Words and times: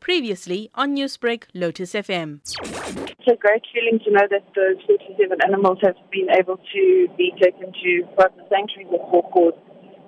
Previously 0.00 0.70
on 0.74 0.96
Newsbreak, 0.96 1.44
Lotus 1.54 1.92
FM. 1.92 2.40
It's 2.44 3.28
a 3.28 3.36
great 3.36 3.62
feeling 3.72 4.00
to 4.04 4.10
know 4.10 4.26
that 4.30 4.44
those 4.56 4.82
47 4.86 5.38
animals 5.46 5.78
have 5.82 5.96
been 6.10 6.28
able 6.30 6.56
to 6.56 7.08
be 7.16 7.32
taken 7.40 7.72
to 7.72 8.06
partner 8.16 8.42
sanctuaries 8.48 8.88
of 8.92 9.00
Four 9.10 9.30
Paws 9.30 9.54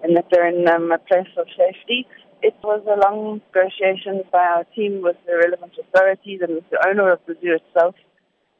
and 0.02 0.16
that 0.16 0.26
they're 0.30 0.48
in 0.48 0.66
um, 0.68 0.90
a 0.90 0.98
place 0.98 1.30
of 1.36 1.46
safety. 1.56 2.06
It 2.42 2.54
was 2.64 2.82
a 2.90 2.98
long 3.06 3.40
negotiation 3.54 4.22
by 4.32 4.42
our 4.42 4.64
team 4.74 5.02
with 5.02 5.16
the 5.26 5.36
relevant 5.36 5.72
authorities 5.78 6.40
and 6.42 6.56
with 6.56 6.68
the 6.70 6.82
owner 6.88 7.12
of 7.12 7.20
the 7.26 7.34
zoo 7.40 7.54
itself. 7.60 7.94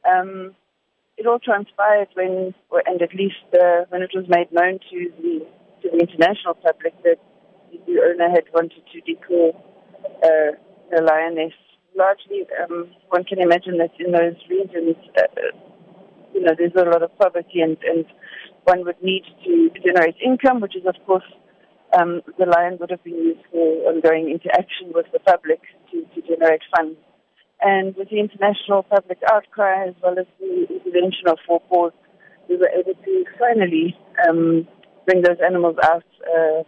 Um, 0.07 0.55
it 1.17 1.27
all 1.27 1.39
transpired 1.39 2.07
when, 2.13 2.53
and 2.85 3.01
at 3.01 3.13
least 3.13 3.43
uh, 3.53 3.83
when 3.89 4.01
it 4.01 4.11
was 4.15 4.25
made 4.29 4.51
known 4.51 4.79
to 4.79 5.11
the, 5.19 5.45
to 5.81 5.89
the 5.91 5.99
international 5.99 6.53
public 6.53 6.95
that 7.03 7.19
the 7.71 7.99
owner 7.99 8.29
had 8.29 8.45
wanted 8.53 8.83
to 8.93 9.01
declaw 9.01 9.51
the 10.93 11.01
lioness. 11.01 11.53
Largely, 11.95 12.45
um, 12.61 12.89
one 13.09 13.23
can 13.23 13.39
imagine 13.39 13.77
that 13.77 13.91
in 13.99 14.11
those 14.11 14.37
regions, 14.49 14.95
uh, 15.17 15.27
you 16.33 16.41
know, 16.41 16.53
there's 16.57 16.73
a 16.75 16.89
lot 16.89 17.03
of 17.03 17.15
poverty, 17.17 17.61
and, 17.61 17.77
and 17.83 18.05
one 18.63 18.83
would 18.85 19.01
need 19.01 19.23
to 19.45 19.69
generate 19.85 20.15
income, 20.23 20.59
which 20.61 20.75
is, 20.75 20.85
of 20.87 20.95
course, 21.05 21.23
um, 21.97 22.21
the 22.39 22.45
lion 22.45 22.77
would 22.79 22.89
have 22.89 23.03
been 23.03 23.15
used 23.15 23.45
for 23.51 23.61
ongoing 23.89 24.29
interaction 24.29 24.91
with 24.95 25.05
the 25.13 25.19
public 25.19 25.61
to, 25.91 26.01
to 26.15 26.27
generate 26.27 26.61
funds. 26.75 26.97
And 27.61 27.95
with 27.95 28.09
the 28.09 28.19
international 28.19 28.83
public 28.83 29.19
outcry, 29.31 29.87
as 29.87 29.93
well 30.01 30.17
as 30.17 30.25
the 30.39 30.65
intervention 30.69 31.27
of 31.27 31.37
Four 31.45 31.61
Paws, 31.69 31.93
we 32.49 32.57
were 32.57 32.69
able 32.69 32.93
to 32.93 33.25
finally 33.39 33.95
um, 34.27 34.67
bring 35.05 35.21
those 35.21 35.37
animals 35.45 35.77
out 35.83 36.03
uh, 36.25 36.63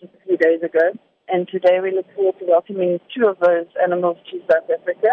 just 0.00 0.12
a 0.12 0.26
few 0.26 0.36
days 0.36 0.62
ago. 0.62 0.92
And 1.28 1.48
today 1.48 1.80
we 1.82 1.90
look 1.92 2.06
forward 2.14 2.38
to 2.38 2.44
welcoming 2.46 3.00
two 3.14 3.26
of 3.26 3.38
those 3.40 3.66
animals 3.82 4.18
to 4.30 4.38
South 4.50 4.70
Africa, 4.70 5.08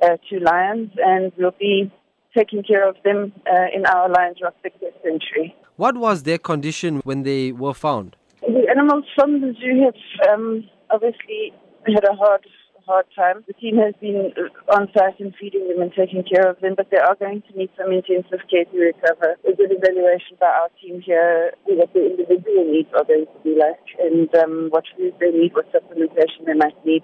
uh, 0.00 0.16
two 0.28 0.40
lions, 0.40 0.90
and 0.96 1.30
we'll 1.36 1.54
be 1.58 1.92
taking 2.36 2.62
care 2.62 2.88
of 2.88 2.96
them 3.04 3.32
uh, 3.46 3.66
in 3.74 3.84
our 3.84 4.08
Lionsrock 4.08 4.54
Big 4.62 4.72
Cat 4.80 4.94
Sanctuary. 5.02 5.54
What 5.76 5.96
was 5.96 6.22
their 6.22 6.38
condition 6.38 7.00
when 7.04 7.22
they 7.22 7.52
were 7.52 7.74
found? 7.74 8.16
The 8.40 8.66
animals 8.70 9.04
from 9.14 9.40
the 9.40 9.54
zoo 9.60 9.84
have 9.84 10.32
um, 10.32 10.64
obviously 10.90 11.52
had 11.86 12.04
a 12.04 12.14
hard 12.14 12.46
hard 12.86 13.06
time. 13.14 13.44
The 13.46 13.54
team 13.54 13.76
has 13.78 13.94
been 14.00 14.32
uh, 14.36 14.74
on 14.74 14.88
site 14.96 15.20
and 15.20 15.34
feeding 15.40 15.68
them 15.68 15.82
and 15.82 15.92
taking 15.92 16.24
care 16.24 16.48
of 16.48 16.60
them, 16.60 16.74
but 16.76 16.90
they 16.90 16.98
are 16.98 17.14
going 17.14 17.42
to 17.50 17.58
need 17.58 17.70
some 17.78 17.92
intensive 17.92 18.42
care 18.50 18.64
to 18.64 18.76
recover. 18.76 19.36
A 19.48 19.54
good 19.54 19.72
evaluation 19.72 20.36
by 20.40 20.46
our 20.46 20.68
team 20.80 21.00
here 21.00 21.52
what 21.66 21.92
the 21.94 22.04
individual 22.06 22.64
needs 22.70 22.88
are 22.94 23.04
going 23.04 23.26
to 23.26 23.38
be 23.42 23.56
like 23.58 23.82
and 23.98 24.28
um, 24.36 24.68
what 24.70 24.84
food 24.96 25.14
they 25.20 25.30
need, 25.30 25.52
what 25.54 25.66
supplementation 25.72 26.46
they 26.46 26.54
might 26.54 26.78
need. 26.84 27.02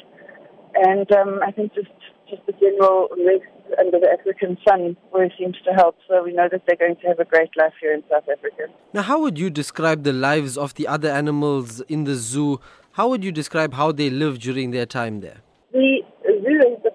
And 0.75 1.11
um, 1.13 1.41
I 1.45 1.51
think 1.51 1.75
just 1.75 1.89
just 2.29 2.45
the 2.47 2.53
general 2.53 3.09
rest 3.17 3.49
under 3.79 3.99
the 3.99 4.09
African 4.11 4.59
sun 4.67 4.97
always 5.13 5.33
seems 5.39 5.57
to 5.65 5.73
help. 5.73 5.97
So 6.07 6.23
we 6.23 6.33
know 6.33 6.47
that 6.51 6.63
they're 6.67 6.77
going 6.77 6.97
to 6.97 7.07
have 7.09 7.19
a 7.19 7.25
great 7.25 7.51
life 7.57 7.73
here 7.81 7.95
in 7.95 8.03
South 8.11 8.25
Africa. 8.31 8.73
Now, 8.93 9.03
how 9.03 9.21
would 9.21 9.39
you 9.39 9.49
describe 9.49 10.05
the 10.05 10.13
lives 10.13 10.59
of 10.59 10.75
the 10.75 10.87
other 10.87 11.11
animals 11.11 11.81
in 11.89 12.05
the 12.05 12.15
zoo? 12.15 12.61
How 12.93 13.09
would 13.09 13.25
you 13.25 13.33
describe 13.33 13.75
how 13.75 13.93
they 13.93 14.11
live 14.11 14.39
during 14.39 14.73
their 14.73 14.87
time 14.87 15.21
there? 15.21 15.39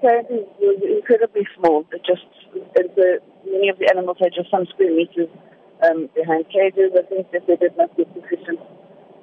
Apparently 0.04 0.44
was 0.60 0.84
incredibly 0.84 1.48
small. 1.56 1.88
It 1.96 2.04
just 2.04 2.28
the, 2.76 3.24
many 3.48 3.70
of 3.70 3.80
the 3.80 3.88
animals 3.88 4.18
had 4.20 4.36
just 4.36 4.52
some 4.52 4.68
square 4.68 4.92
meters 4.92 5.32
um, 5.80 6.10
behind 6.12 6.44
cages. 6.52 6.92
I 6.92 7.08
think 7.08 7.32
that 7.32 7.48
they 7.48 7.56
did 7.56 7.72
not 7.78 7.96
get 7.96 8.12
sufficient 8.12 8.60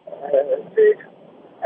uh, 0.08 0.56
food, 0.72 0.98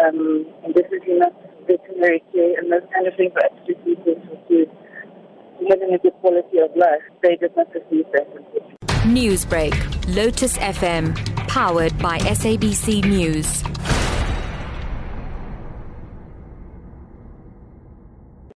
um, 0.03 0.51
and 0.67 0.75
definitely 0.75 1.15
not 1.15 1.31
veterinary 1.67 2.23
care 2.33 2.59
and 2.59 2.73
those 2.73 2.83
kind 2.93 3.07
of 3.07 3.15
things 3.15 3.33
are 3.39 3.47
absolutely 3.55 3.93
essential 4.03 4.37
to 4.51 4.67
having 5.71 5.95
a 5.95 5.99
good 5.99 6.13
quality 6.21 6.59
of 6.59 6.75
life. 6.77 7.07
They 7.23 7.37
did 7.37 7.55
not 7.57 7.69
receive 7.71 8.07
that. 8.13 8.27
Newsbreak, 9.07 9.75
Lotus 10.15 10.59
FM, 10.59 11.15
powered 11.47 11.97
by 11.99 12.19
SABC 12.19 13.05
News. 13.05 13.63